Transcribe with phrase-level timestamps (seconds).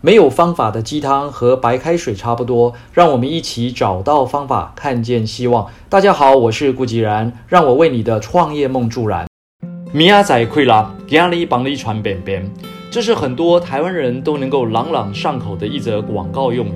[0.00, 5.66] 没有方法的鸡汤和白开水差不多，让我们一起找到方法，看见希望。
[5.88, 9.26] 大家好，我是顾吉然，让我为你的创业梦助燃。
[9.92, 12.48] 米亚仔溃啦，给你帮你传便便，
[12.92, 16.74] 这是很多台湾人都能够朗朗上口的一则广告用语，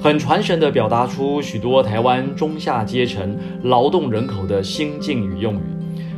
[0.00, 5.62] 很传神的表达出许多台湾中下阶层劳动人口的心境与用语。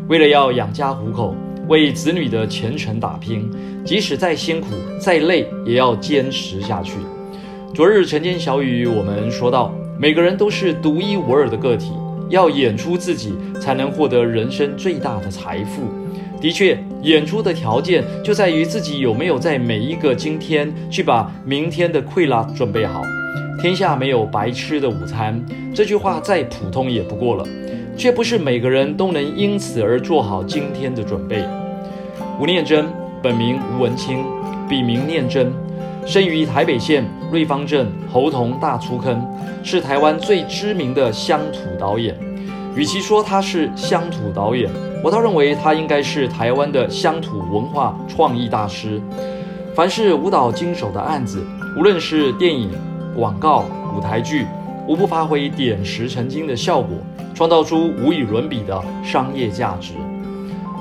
[0.06, 1.34] 为了要养家糊口。
[1.68, 3.50] 为子女的前程打拼，
[3.84, 4.68] 即使再辛苦
[5.00, 6.92] 再累，也要坚持下去。
[7.74, 11.90] 昨日晨间小语，我们说到，每个人都是独一无二的个体，
[12.30, 15.82] 要演出自己，才能获得人生最大的财富。
[16.40, 23.02] 的确，演出的条件就在于自己有没有在每一个今天去把明天的溃拉准备好。
[23.60, 27.44] 天下没有白吃的午餐，这句话再普通也不过了。
[27.96, 31.42] 却不是每个人都能因此而做好今天的准备。
[32.38, 32.86] 吴念真，
[33.22, 34.22] 本名吴文清，
[34.68, 35.50] 笔名念真，
[36.04, 39.26] 生于台北县瑞芳镇猴硐大粗坑，
[39.62, 42.14] 是台湾最知名的乡土导演。
[42.74, 44.70] 与其说他是乡土导演，
[45.02, 49.00] 我倒认为他应该是台湾的乡土文化创意大师。
[49.74, 51.42] 凡是舞蹈经手的案子，
[51.78, 52.70] 无论是电影、
[53.14, 53.64] 广告、
[53.96, 54.46] 舞台剧，
[54.86, 56.98] 无不发挥点石成金的效果。
[57.34, 59.92] 创造出无与伦比的商业价值。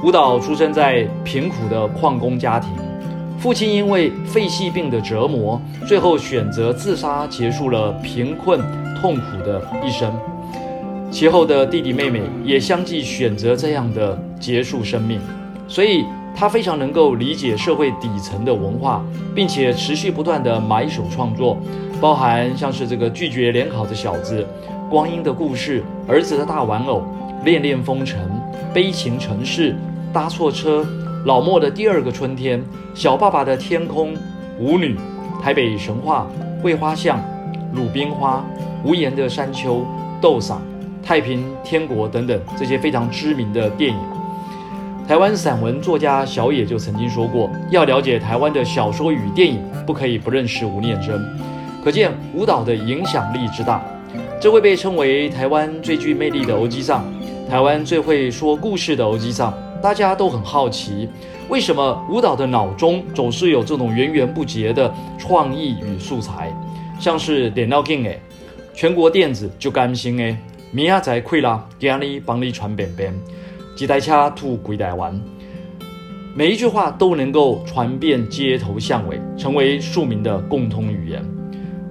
[0.05, 2.69] 舞蹈出生在贫苦的矿工家庭，
[3.39, 8.61] 父亲因为肺气病的折磨，最后选择自杀，结束了贫困
[9.01, 10.13] 痛苦的一生。
[11.09, 15.19] 其后的弟弟妹妹也相继选择这样的结束生命，
[15.67, 21.57] 所以他非常能够理解社会底层的文化，并且持续不断的埋首创作，
[21.99, 24.45] 包含像是这个拒绝联考的小子。
[24.87, 27.01] 光阴的故事，儿子的大玩偶，
[27.43, 28.19] 恋恋风尘，
[28.71, 29.75] 悲情城市，
[30.15, 30.87] 搭错车，
[31.25, 32.63] 老莫的第二个春天，
[32.93, 34.13] 小爸爸的天空，
[34.57, 34.95] 舞女，
[35.43, 36.25] 台北神话，
[36.61, 37.19] 桂花巷，
[37.73, 38.41] 鲁冰花，
[38.85, 39.85] 无言的山丘，
[40.21, 40.59] 豆嗓，
[41.03, 43.99] 太平天国等等这些非常知名的电影。
[45.05, 51.21] 台湾散文作家小野就曾经说过，要了解台湾的小说与电影，不可以不认识吴念真，
[51.83, 53.83] 可见舞蹈的影响力之大。
[54.39, 57.03] 这位被称为台湾最具魅力的欧基上，
[57.49, 59.53] 台湾最会说故事的欧基上，
[59.85, 61.07] 大家都很好奇，
[61.47, 66.51] 为什么舞蹈的脑中总是有这种源源不绝的创意与素材？
[66.99, 68.19] 像是点到 king 哎，
[68.73, 70.35] 全国电子就甘心哎，
[70.71, 73.13] 米亚仔溃啦，给你帮你传便便，
[73.77, 75.21] 几台车吐归台湾，
[76.35, 81.23] 每一句话都能够传遍街头巷尾，成为庶民的共通语言。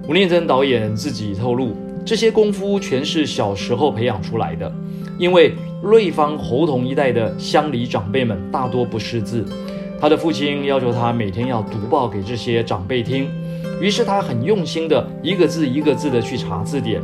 [0.05, 1.71] 吴念真导演自己透露。
[2.05, 4.69] 这些功夫全是小时候培养出来的，
[5.17, 9.45] 因为瑞芳侯同一带的乡里长辈们大多不识字，
[10.01, 13.29] 他的父亲要求他每天要读报给这些长辈听，
[13.79, 16.99] 于是他很用心的一个字一个字的去查字典，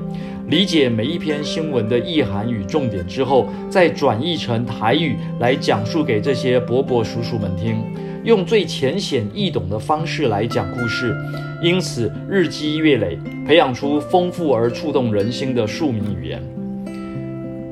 [0.48, 7.84] 理解每一篇新闻的意涵与重点之后，再转译成台语来讲述给这些伯伯叔叔们听。
[8.24, 11.16] 用最浅显易懂的方式来讲故事，
[11.62, 13.16] 因此日积月累，
[13.48, 16.61] 培养出丰富而触动人心的庶民语言。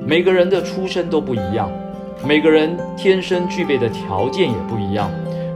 [0.10, 1.72] 每个人的出身都不一样，
[2.26, 5.08] 每个人天生具备的条件也不一样，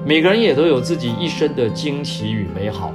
[0.05, 2.93] 每个人也都有自己一生的惊奇与美好。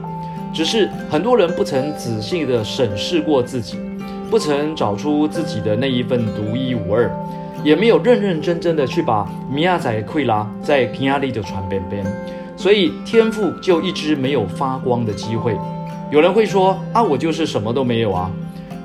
[0.55, 3.77] 只是很多人不曾仔细的审视过自己，
[4.31, 7.11] 不曾找出自己的那一份独一无二。
[7.65, 12.07] 也没有认认真真的去把米亚仔溃拉在平亚里的船边边，
[12.57, 15.57] 所以天赋就一直没有发光的机会。
[16.13, 18.31] 有人会说啊，我就是什么都没有啊。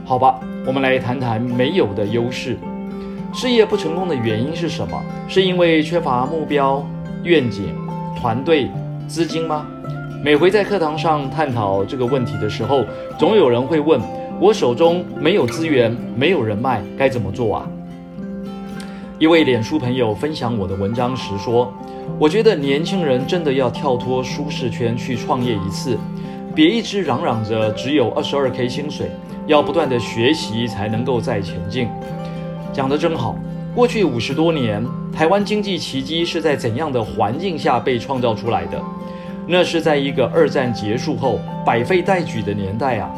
[0.06, 2.58] 好吧，我们来谈谈没有的优势。
[3.34, 5.02] 事业不成功的原因是什么？
[5.28, 6.86] 是因为缺乏目标、
[7.24, 7.76] 愿景、
[8.16, 8.70] 团队、
[9.06, 9.68] 资金吗？
[10.24, 12.86] 每回在课堂上探讨这个问题的时候，
[13.20, 14.00] 总有人会问
[14.40, 17.68] 我手中没有资源、没有人脉，该怎么做啊？
[19.20, 21.74] 一位脸书朋友分享我的文章时说
[22.18, 25.98] ：“我觉得年轻人真的要跳脱舒适圈去创业一次，
[26.56, 29.12] 别一直嚷嚷着只有二十二 k 薪水，
[29.48, 31.88] 要不断的学习才能够再前进。”
[32.74, 33.36] 讲得真好。
[33.76, 38.82] 过去五十多年，台湾经济奇迹是在怎样的环境下被创造出来的？
[39.48, 43.12] 那是在一个二战结束后百废待举的年代啊。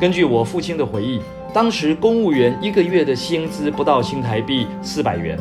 [0.00, 1.20] 根据我父亲的回忆。
[1.52, 5.36] 当时公务员一个月的薪资不到新台币四百元，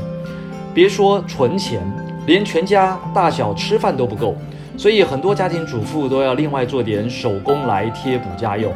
[0.73, 1.79] 别说存钱，
[2.25, 4.35] 连全家大小吃饭都不够，
[4.75, 8.73] 所以很多家庭主妇都要另外做点手工来贴补家用。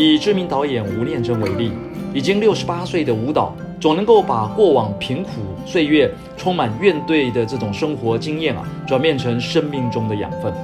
[0.00, 1.72] 以知名导演吴念真为例，
[2.14, 5.30] 已经六十八岁的舞蹈，总能够把过往贫苦
[5.66, 10.54] 岁月、充满怨怼的这种生活经验啊，转变成生命中的养分。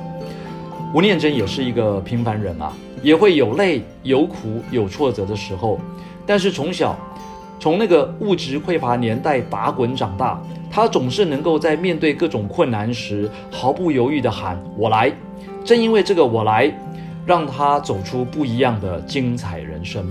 [0.94, 2.72] 吴念真也是一个平凡人啊，
[3.02, 5.81] 也会有累、有苦、有挫折的时候。
[6.25, 6.96] 但是从小，
[7.58, 10.40] 从那个物质匮乏年代打滚长大，
[10.70, 15.12] 他总是能够在面对各种困难时毫不犹豫地喊“我来”。
[15.64, 16.72] 正因为这个“我来”，
[17.26, 20.06] 让他走出不一样的精彩人生。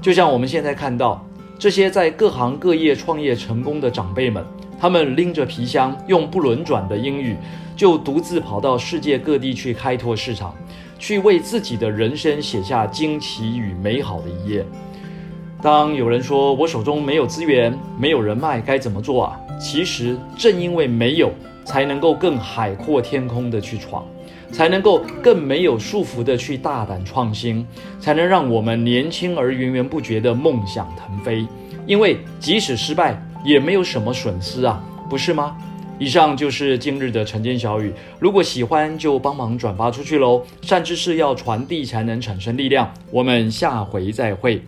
[0.00, 1.24] 就像我们现在看到
[1.58, 4.44] 这些在各行各业创业成功的长辈们，
[4.80, 7.36] 他们拎着皮箱，用不轮转的英语，
[7.76, 10.54] 就独自跑到世界各地去开拓市场，
[10.98, 14.64] 去为自己的人生写下惊奇与美好的一页。
[15.62, 19.38] 当有人说我手中没有资源、没有人脉，该怎么做啊？
[19.60, 21.30] 其实正因为没有，
[21.66, 24.02] 才能够更海阔天空的去闯，
[24.50, 27.66] 才能够更没有束缚的去大胆创新，
[27.98, 31.46] 才能让我们年轻而源源不绝的梦想腾飞。
[31.86, 35.56] 因为即使失败，也没有什么损失啊，不是吗？
[35.98, 40.42] 以上就是今日的晨间小语，如果喜欢就帮忙转发出去喽。
[40.62, 42.90] 善知识要传递才能产生力量。
[43.10, 44.62] 我们下回再会。